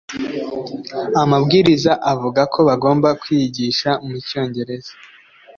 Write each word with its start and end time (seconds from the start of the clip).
amabwiriza 1.23 1.91
avuga 2.13 2.41
ko 2.53 2.59
bagomba 2.69 3.09
kwigisha 3.21 3.89
mu 4.05 4.15
Cyongereza. 4.27 4.93